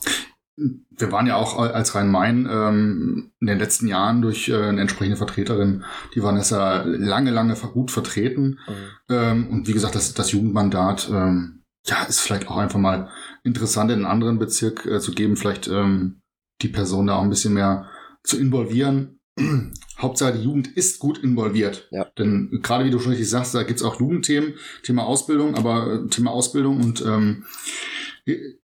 [0.57, 5.17] Wir waren ja auch als Rhein-Main ähm, in den letzten Jahren durch äh, eine entsprechende
[5.17, 8.61] Vertreterin, die Vanessa, lange, lange gut vertreten.
[8.69, 8.75] Mhm.
[9.11, 13.09] Ähm, und wie gesagt, das, das Jugendmandat, ähm, ja, ist vielleicht auch einfach mal
[13.43, 16.21] interessant in einen anderen Bezirk äh, zu geben, vielleicht ähm,
[16.63, 17.91] die Person da auch ein bisschen mehr
[18.23, 19.19] zu involvieren.
[19.99, 21.89] Hauptsache, die Jugend ist gut involviert.
[21.91, 22.05] Ja.
[22.19, 26.09] Denn gerade wie du schon richtig sagst, da gibt's auch Jugendthemen, Thema Ausbildung, aber äh,
[26.09, 27.45] Thema Ausbildung und ähm,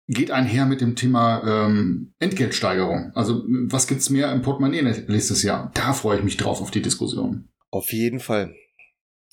[0.07, 3.11] geht einher mit dem Thema ähm, Entgeltsteigerung.
[3.13, 5.71] Also was gibt's mehr im Portemonnaie nächstes Jahr?
[5.73, 7.49] Da freue ich mich drauf auf die Diskussion.
[7.71, 8.55] Auf jeden Fall.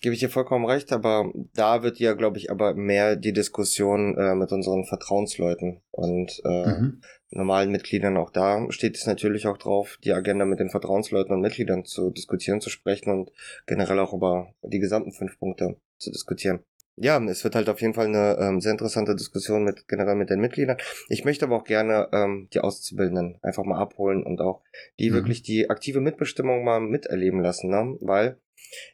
[0.01, 4.17] Gebe ich dir vollkommen recht, aber da wird ja, glaube ich, aber mehr die Diskussion
[4.19, 7.01] äh, mit unseren Vertrauensleuten und äh, mhm.
[7.31, 8.17] normalen Mitgliedern.
[8.17, 12.11] Auch da steht es natürlich auch drauf, die Agenda mit den Vertrauensleuten und Mitgliedern zu
[12.11, 13.31] diskutieren, zu sprechen und
[13.67, 16.61] generell auch über die gesamten fünf Punkte zu diskutieren.
[16.97, 20.31] Ja, es wird halt auf jeden Fall eine ähm, sehr interessante Diskussion mit generell mit
[20.31, 20.77] den Mitgliedern.
[21.09, 24.63] Ich möchte aber auch gerne ähm, die Auszubildenden einfach mal abholen und auch
[25.01, 25.15] die mhm.
[25.15, 27.97] wirklich die aktive Mitbestimmung mal miterleben lassen, ne?
[28.01, 28.39] Weil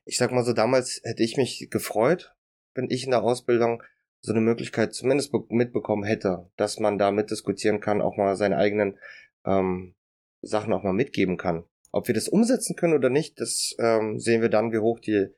[0.04, 2.34] ich sag mal so, damals hätte ich mich gefreut,
[2.74, 3.82] wenn ich in der Ausbildung
[4.22, 8.98] so eine Möglichkeit zumindest mitbekommen hätte, dass man da mitdiskutieren kann, auch mal seine eigenen
[9.46, 9.94] ähm,
[10.42, 11.64] Sachen auch mal mitgeben kann.
[11.92, 15.28] Ob wir das umsetzen können oder nicht, das ähm, sehen wir dann, wie hoch die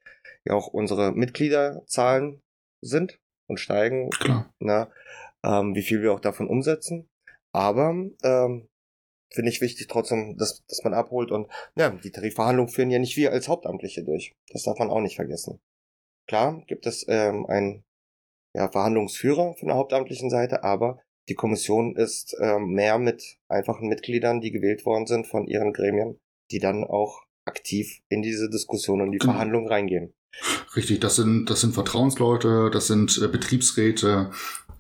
[0.45, 2.43] ja auch unsere Mitgliederzahlen
[2.83, 4.11] sind und steigen.
[4.11, 4.53] Klar.
[4.59, 4.91] Na,
[5.45, 7.09] ähm, wie viel wir auch davon umsetzen.
[7.53, 8.69] Aber ähm,
[9.35, 13.17] finde ich wichtig trotzdem, dass, dass man abholt und ja, die Tarifverhandlungen führen ja nicht
[13.17, 14.35] wir als Hauptamtliche durch.
[14.53, 15.61] Das darf man auch nicht vergessen.
[16.27, 17.85] Klar gibt es ähm, einen
[18.55, 24.41] ja, Verhandlungsführer von der hauptamtlichen Seite, aber die Kommission ist ähm, mehr mit einfachen Mitgliedern,
[24.41, 26.19] die gewählt worden sind von ihren Gremien,
[26.51, 29.33] die dann auch aktiv in diese Diskussion und die genau.
[29.33, 30.15] Verhandlungen reingehen.
[30.75, 34.31] Richtig, das sind, das sind Vertrauensleute, das sind äh, Betriebsräte,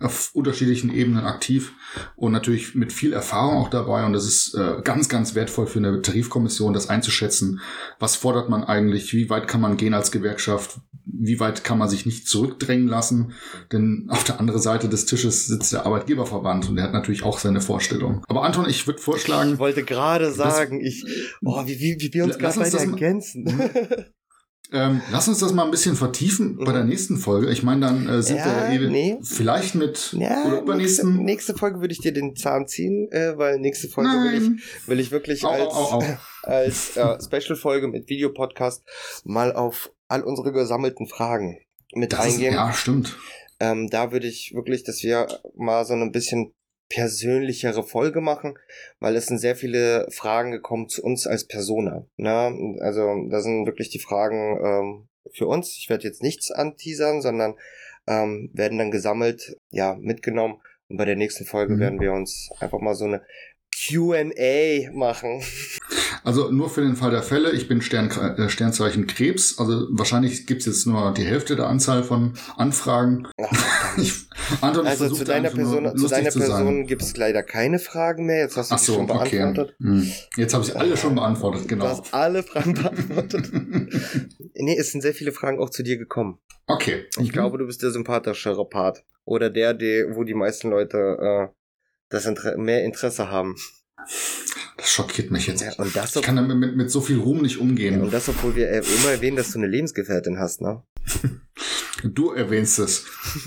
[0.02, 1.72] auf unterschiedlichen Ebenen aktiv
[2.16, 4.04] und natürlich mit viel Erfahrung auch dabei.
[4.04, 7.60] Und das ist äh, ganz, ganz wertvoll für eine Tarifkommission, das einzuschätzen.
[7.98, 9.12] Was fordert man eigentlich?
[9.12, 10.80] Wie weit kann man gehen als Gewerkschaft?
[11.04, 13.32] Wie weit kann man sich nicht zurückdrängen lassen?
[13.72, 17.38] Denn auf der anderen Seite des Tisches sitzt der Arbeitgeberverband und der hat natürlich auch
[17.38, 18.24] seine Vorstellung.
[18.28, 19.54] Aber Anton, ich würde vorschlagen.
[19.54, 21.04] Ich wollte gerade sagen, ich,
[21.44, 23.46] oh, wie, wie, wie wir uns gerade beide ergänzen.
[24.72, 27.50] Ähm, lass uns das mal ein bisschen vertiefen bei der nächsten Folge.
[27.50, 29.18] Ich meine, dann äh, sind ja, wir nee.
[29.22, 31.08] vielleicht mit ja, oder übernächsten.
[31.10, 34.88] Nächste, nächste Folge würde ich dir den Zahn ziehen, äh, weil nächste Folge will ich,
[34.88, 36.04] will ich wirklich au, als, au, au,
[36.42, 38.82] als äh, Special-Folge mit Videopodcast
[39.24, 41.58] mal auf all unsere gesammelten Fragen
[41.94, 42.54] mit das eingehen.
[42.54, 43.18] Ist, ja, stimmt.
[43.60, 46.54] Ähm, da würde ich wirklich, dass wir mal so ein bisschen
[46.92, 48.58] persönlichere Folge machen,
[49.00, 52.06] weil es sind sehr viele Fragen gekommen zu uns als Persona.
[52.18, 52.76] Ne?
[52.80, 55.78] Also da sind wirklich die Fragen ähm, für uns.
[55.78, 57.54] Ich werde jetzt nichts anteasern, sondern
[58.06, 60.60] ähm, werden dann gesammelt, ja, mitgenommen.
[60.88, 61.80] Und bei der nächsten Folge mhm.
[61.80, 63.22] werden wir uns einfach mal so eine
[63.74, 65.42] QA machen.
[66.24, 70.46] Also nur für den Fall der Fälle, ich bin Stern, äh, Sternzeichen Krebs, also wahrscheinlich
[70.46, 73.26] gibt's jetzt nur die Hälfte der Anzahl von Anfragen.
[73.42, 74.28] Ach, ich,
[74.60, 78.40] Anton, also zu deiner Person, zu deiner Person gibt es leider keine Fragen mehr.
[78.40, 79.76] Jetzt hast du Ach so, schon beantwortet.
[79.80, 79.88] Okay.
[79.88, 80.12] Hm.
[80.36, 81.84] Jetzt habe ich alle schon beantwortet, genau.
[81.84, 83.50] Du hast alle Fragen beantwortet.
[84.54, 86.38] nee, es sind sehr viele Fragen auch zu dir gekommen.
[86.66, 87.06] Okay.
[87.18, 87.32] Ich mhm.
[87.32, 89.04] glaube, du bist der sympathischere Part.
[89.24, 91.54] Oder der, der wo die meisten Leute äh,
[92.08, 93.56] das Inter mehr Interesse haben.
[94.76, 95.62] Das schockiert mich jetzt.
[95.62, 97.96] Ja, und das, ich kann damit mit, mit so viel Ruhm nicht umgehen.
[97.96, 100.82] Ja, und das, obwohl wir immer erwähnen, dass du eine Lebensgefährtin hast, ne?
[102.04, 103.04] Du erwähnst es.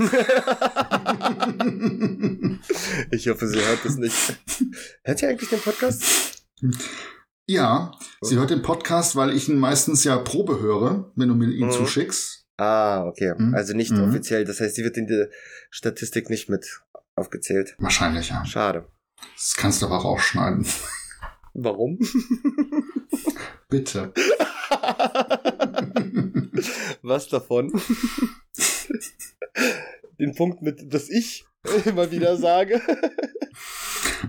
[3.11, 4.39] ich hoffe, sie hört es nicht.
[5.03, 6.45] Hört sie eigentlich den Podcast?
[7.47, 11.49] Ja, sie hört den Podcast, weil ich ihn meistens ja Probe höre, wenn du mir
[11.49, 11.71] ihn mhm.
[11.71, 12.45] zuschickst.
[12.57, 13.33] Ah, okay.
[13.37, 13.53] Mhm.
[13.53, 14.03] Also nicht mhm.
[14.03, 14.45] offiziell.
[14.45, 15.29] Das heißt, sie wird in der
[15.69, 16.81] Statistik nicht mit
[17.15, 17.75] aufgezählt.
[17.77, 18.45] Wahrscheinlich, ja.
[18.45, 18.87] Schade.
[19.35, 20.65] Das kannst du aber auch rausschneiden.
[21.57, 21.97] Warum?
[23.69, 24.11] Bitte.
[27.01, 27.71] Was davon?
[30.19, 31.45] Den Punkt mit, dass ich
[31.85, 32.81] immer wieder sage.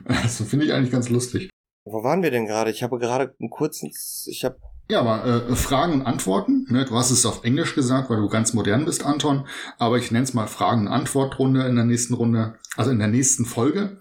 [0.07, 1.51] Das finde ich eigentlich ganz lustig.
[1.85, 2.71] Wo waren wir denn gerade?
[2.71, 3.91] Ich habe gerade einen kurzen,
[4.27, 4.59] ich habe
[4.89, 6.65] ja, aber äh, Fragen und Antworten.
[6.71, 6.85] Ne?
[6.85, 9.49] Du hast es auf Englisch gesagt, weil du ganz modern bist, Anton.
[9.79, 13.09] Aber ich nenne es mal Fragen- und Antwortrunde in der nächsten Runde, also in der
[13.09, 13.99] nächsten Folge.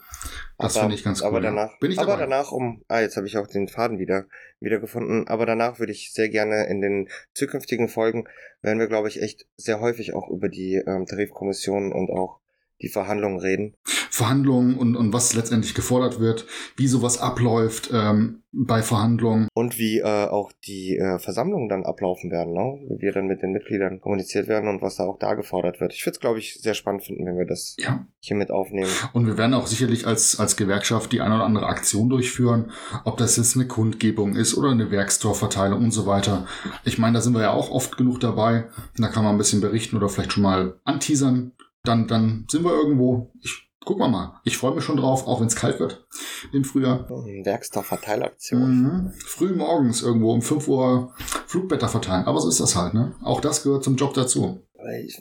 [0.58, 1.28] Das finde ich ganz cool.
[1.28, 2.22] Aber danach, Bin ich aber dabei.
[2.22, 4.26] danach um, ah, jetzt habe ich auch den Faden wieder
[4.60, 5.28] wiedergefunden.
[5.28, 8.26] Aber danach würde ich sehr gerne in den zukünftigen Folgen
[8.62, 12.40] werden wir, glaube ich, echt sehr häufig auch über die ähm, Tarifkommission und auch
[12.82, 13.76] die Verhandlungen reden.
[14.16, 16.46] Verhandlungen und, und was letztendlich gefordert wird,
[16.78, 19.50] wie sowas abläuft ähm, bei Verhandlungen.
[19.54, 22.80] Und wie äh, auch die äh, Versammlungen dann ablaufen werden, ne?
[22.88, 25.94] wie wir dann mit den Mitgliedern kommuniziert werden und was da auch da gefordert wird.
[25.94, 28.08] Ich würde es, glaube ich, sehr spannend finden, wenn wir das ja.
[28.20, 28.90] hier mit aufnehmen.
[29.12, 32.72] Und wir werden auch sicherlich als, als Gewerkschaft die eine oder andere Aktion durchführen,
[33.04, 36.48] ob das jetzt eine Kundgebung ist oder eine Werkstorverteilung und so weiter.
[36.86, 38.66] Ich meine, da sind wir ja auch oft genug dabei.
[38.98, 41.52] Da kann man ein bisschen berichten oder vielleicht schon mal anteasern,
[41.88, 43.32] dann, dann sind wir irgendwo.
[43.41, 44.41] Ich guck mal mal.
[44.43, 46.08] Ich freue mich schon drauf, auch wenn es kalt wird
[46.52, 47.08] im Frühjahr.
[47.10, 48.82] Werkstoffverteilaktion.
[48.82, 49.13] Mhm.
[49.17, 51.13] Früh morgens irgendwo um 5 Uhr
[51.48, 52.26] Flugblätter verteilen.
[52.26, 53.15] Aber so ist das halt, ne?
[53.24, 54.62] Auch das gehört zum Job dazu.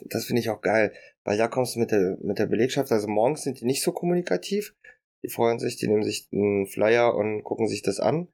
[0.09, 3.07] Das finde ich auch geil, weil da kommst du mit der, mit der Belegschaft, also
[3.07, 4.75] morgens sind die nicht so kommunikativ.
[5.23, 8.27] Die freuen sich, die nehmen sich einen Flyer und gucken sich das an.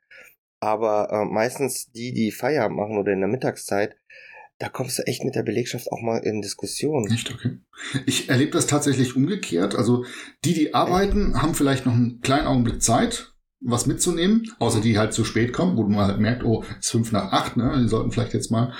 [0.59, 3.95] Aber äh, meistens die, die Feierabend machen oder in der Mittagszeit,
[4.61, 7.05] da kommst du echt mit der Belegschaft auch mal in Diskussion.
[7.05, 7.57] Nicht, okay.
[8.05, 9.73] Ich erlebe das tatsächlich umgekehrt.
[9.73, 10.05] Also
[10.45, 15.13] die, die arbeiten, haben vielleicht noch einen kleinen Augenblick Zeit, was mitzunehmen, außer die halt
[15.13, 17.75] zu spät kommen, wo man halt merkt, oh, es ist fünf nach acht, ne?
[17.81, 18.71] Die sollten vielleicht jetzt mal.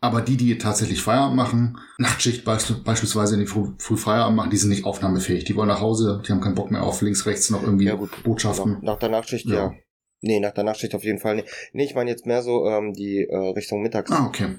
[0.00, 4.56] Aber die, die tatsächlich Feierabend machen, Nachtschicht beispielsweise in die Früh, Früh Feierabend machen, die
[4.56, 5.44] sind nicht aufnahmefähig.
[5.44, 7.96] Die wollen nach Hause, die haben keinen Bock mehr auf links, rechts noch irgendwie ja,
[8.24, 8.72] Botschaften.
[8.72, 9.54] Nach, nach der Nachtschicht, ja.
[9.54, 9.74] ja.
[10.22, 11.48] Nee, nach der Nachtschicht auf jeden Fall nicht.
[11.74, 14.18] Nee, ich meine jetzt mehr so ähm, die äh, Richtung Mittagszeit.
[14.18, 14.56] Ah, okay.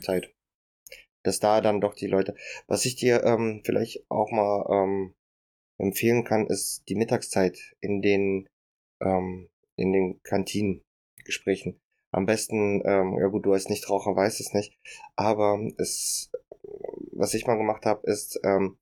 [1.27, 2.35] Dass da dann doch die Leute.
[2.67, 5.13] Was ich dir ähm, vielleicht auch mal ähm,
[5.77, 8.47] empfehlen kann, ist die Mittagszeit in den
[9.01, 11.81] ähm, in den Kantinengesprächen.
[12.13, 14.79] Am besten, ähm, ja gut, du als Nichtraucher weißt es nicht,
[15.17, 16.31] aber es,
[17.11, 18.77] was ich mal gemacht habe, ist ähm,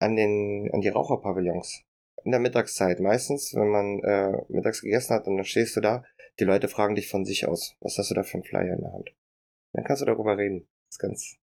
[0.00, 1.82] an den an die Raucherpavillons
[2.24, 3.00] in der Mittagszeit.
[3.00, 6.04] Meistens, wenn man äh, mittags gegessen hat und dann stehst du da,
[6.38, 8.82] die Leute fragen dich von sich aus, was hast du da für einen Flyer in
[8.82, 9.14] der Hand?
[9.72, 10.68] Dann kannst du darüber reden.
[10.88, 11.39] Das ist ganz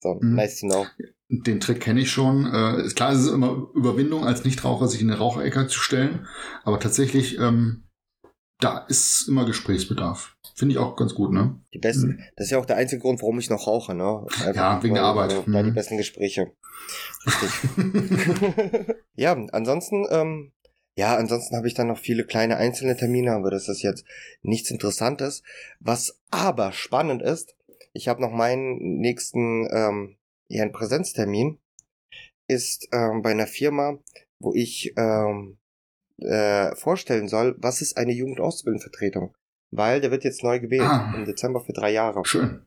[0.00, 0.34] so, mhm.
[0.34, 0.86] nice to know.
[1.28, 2.46] Den Trick kenne ich schon.
[2.46, 6.26] Äh, klar, es ist immer Überwindung, als Nichtraucher sich in eine Raucherecke zu stellen.
[6.64, 7.88] Aber tatsächlich ähm,
[8.60, 10.36] da ist immer Gesprächsbedarf.
[10.54, 11.60] Finde ich auch ganz gut, ne?
[11.72, 12.22] Die besten, mhm.
[12.36, 14.26] das ist ja auch der einzige Grund, warum ich noch rauche, ne?
[14.44, 15.30] Einfach ja, wegen der Arbeit.
[15.30, 15.74] Also, da die mhm.
[15.74, 16.52] besten Gespräche.
[17.24, 18.96] Richtig.
[19.14, 20.52] ja, ansonsten, ähm,
[20.96, 24.04] ja, ansonsten habe ich dann noch viele kleine einzelne Termine, aber das ist jetzt
[24.42, 25.44] nichts Interessantes.
[25.78, 27.54] Was aber spannend ist,
[27.92, 30.16] ich habe noch meinen nächsten, ähm,
[30.48, 31.58] ja, einen Präsenztermin,
[32.46, 33.98] ist ähm, bei einer Firma,
[34.38, 35.58] wo ich ähm,
[36.18, 39.36] äh, vorstellen soll, was ist eine Jugendausbildendenvertretung.
[39.70, 42.22] Weil der wird jetzt neu gewählt ah, im Dezember für drei Jahre.
[42.24, 42.66] Schön.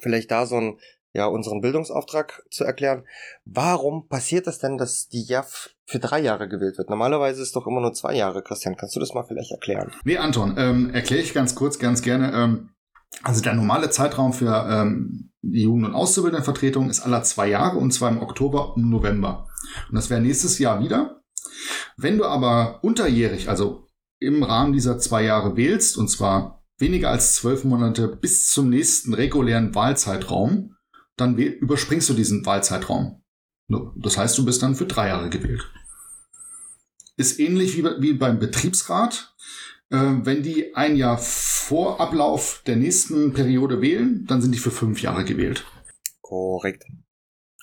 [0.00, 0.78] Vielleicht da so ein,
[1.12, 3.04] ja, unseren Bildungsauftrag zu erklären.
[3.44, 6.90] Warum passiert das denn, dass die JAF für drei Jahre gewählt wird?
[6.90, 8.76] Normalerweise ist es doch immer nur zwei Jahre, Christian.
[8.76, 9.92] Kannst du das mal vielleicht erklären?
[10.04, 12.32] Nee, Anton, ähm, erkläre ich ganz kurz, ganz gerne.
[12.32, 12.70] Ähm,
[13.22, 17.92] also der normale Zeitraum für ähm, die Jugend- und Auszubildendenvertretung ist aller zwei Jahre und
[17.92, 19.48] zwar im Oktober und November.
[19.88, 21.22] Und das wäre nächstes Jahr wieder.
[21.96, 27.34] Wenn du aber unterjährig, also im Rahmen dieser zwei Jahre wählst, und zwar weniger als
[27.34, 30.76] zwölf Monate bis zum nächsten regulären Wahlzeitraum,
[31.16, 33.22] dann überspringst du diesen Wahlzeitraum.
[33.96, 35.64] Das heißt, du bist dann für drei Jahre gewählt.
[37.16, 39.34] Ist ähnlich wie, wie beim Betriebsrat.
[39.92, 44.70] Äh, wenn die ein Jahr vor Ablauf der nächsten Periode wählen, dann sind die für
[44.70, 45.66] fünf Jahre gewählt.
[46.22, 46.84] Korrekt.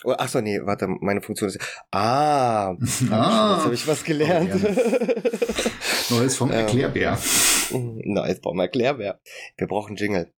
[0.04, 1.60] Oh, ach so, nee, warte, meine Funktion ist.
[1.92, 2.70] Ah,
[3.10, 4.52] ah jetzt habe ich was gelernt.
[4.54, 7.20] Oh, Neues vom ähm, Erklärbär.
[7.72, 9.20] Neues vom Erklärbär.
[9.58, 10.32] Wir brauchen Jingle.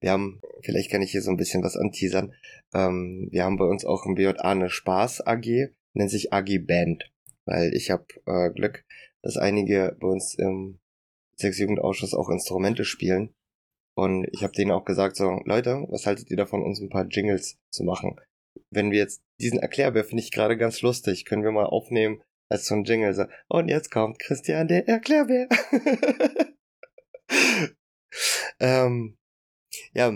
[0.00, 2.32] Wir haben, vielleicht kann ich hier so ein bisschen was anteasern.
[2.72, 7.04] Ähm, wir haben bei uns auch im BJA eine Spaß AG, nennt sich AG Band.
[7.44, 8.84] Weil ich habe äh, Glück,
[9.22, 10.78] dass einige bei uns im
[11.38, 13.34] Sexjugendausschuss auch Instrumente spielen.
[13.96, 17.06] Und ich habe denen auch gesagt, so, Leute, was haltet ihr davon, uns ein paar
[17.06, 18.16] Jingles zu machen?
[18.70, 22.66] wenn wir jetzt diesen Erklärbär finde ich gerade ganz lustig, können wir mal aufnehmen als
[22.66, 23.14] so ein Jingle.
[23.14, 25.48] So, und jetzt kommt Christian der Erklärbär.
[28.60, 29.16] ähm,
[29.92, 30.12] ja,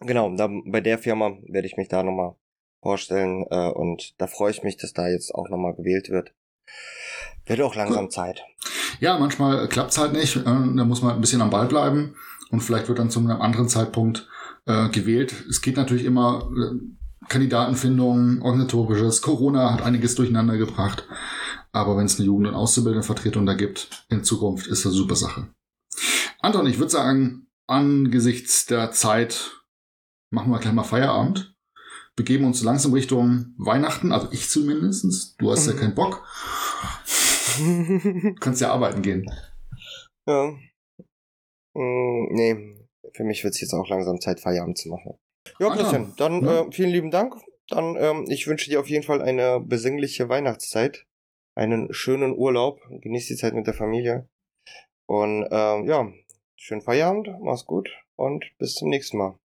[0.00, 2.34] genau, da, bei der Firma werde ich mich da nochmal
[2.82, 6.34] vorstellen äh, und da freue ich mich, dass da jetzt auch nochmal gewählt wird.
[7.44, 8.44] Wird auch langsam Zeit.
[9.00, 10.36] Ja, manchmal klappt's halt nicht.
[10.36, 12.14] Äh, da muss man ein bisschen am Ball bleiben
[12.50, 14.28] und vielleicht wird dann zu einem anderen Zeitpunkt
[14.66, 15.34] äh, gewählt.
[15.48, 16.78] Es geht natürlich immer äh,
[17.28, 19.22] Kandidatenfindung, organisatorisches.
[19.22, 21.06] Corona hat einiges durcheinander gebracht.
[21.72, 25.16] Aber wenn es eine Jugend- und Auszubildendenvertretung da gibt, in Zukunft ist das eine super
[25.16, 25.48] Sache.
[26.40, 29.50] Anton, ich würde sagen, angesichts der Zeit
[30.30, 31.54] machen wir gleich mal Feierabend.
[32.14, 35.34] Begeben uns langsam Richtung Weihnachten, also ich zumindest.
[35.38, 36.24] Du hast ja keinen Bock.
[37.58, 39.30] Du kannst ja arbeiten gehen.
[40.26, 40.54] Ja.
[41.74, 42.76] Mm, nee,
[43.12, 45.18] für mich wird es jetzt auch langsam Zeit, Feierabend zu machen.
[45.58, 46.62] Ja, Christian, dann ja.
[46.62, 47.34] Äh, vielen lieben Dank.
[47.68, 51.06] Dann, ähm, ich wünsche dir auf jeden Fall eine besinnliche Weihnachtszeit,
[51.54, 54.28] einen schönen Urlaub, genieß die Zeit mit der Familie
[55.06, 56.12] und ähm, ja,
[56.56, 59.38] schönen Feierabend, mach's gut und bis zum nächsten Mal.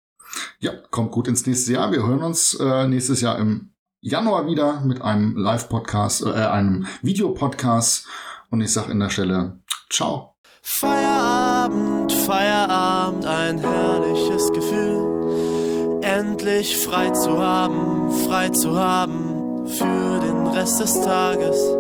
[0.60, 1.92] Ja, kommt gut ins nächste Jahr.
[1.92, 8.08] Wir hören uns äh, nächstes Jahr im Januar wieder mit einem Live-Podcast, äh, einem Videopodcast
[8.50, 9.60] und ich sag in der Stelle,
[9.90, 10.36] ciao.
[10.62, 15.10] Feierabend, Feierabend, ein herrliches Gefühl
[16.02, 21.79] endlich frei zu haben, frei zu haben für den Rest des Tages.